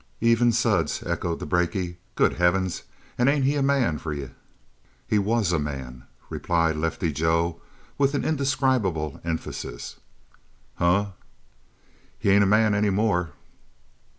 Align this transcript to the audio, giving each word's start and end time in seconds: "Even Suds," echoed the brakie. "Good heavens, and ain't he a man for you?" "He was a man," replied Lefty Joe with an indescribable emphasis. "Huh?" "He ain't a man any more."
"Even 0.19 0.51
Suds," 0.51 1.03
echoed 1.03 1.37
the 1.39 1.45
brakie. 1.45 1.97
"Good 2.15 2.33
heavens, 2.33 2.81
and 3.19 3.29
ain't 3.29 3.45
he 3.45 3.55
a 3.55 3.61
man 3.61 3.99
for 3.99 4.11
you?" 4.13 4.31
"He 5.07 5.19
was 5.19 5.51
a 5.51 5.59
man," 5.59 6.05
replied 6.27 6.75
Lefty 6.75 7.11
Joe 7.11 7.61
with 7.99 8.15
an 8.15 8.25
indescribable 8.25 9.21
emphasis. 9.23 9.97
"Huh?" 10.77 11.11
"He 12.17 12.31
ain't 12.31 12.41
a 12.43 12.47
man 12.47 12.73
any 12.73 12.89
more." 12.89 13.29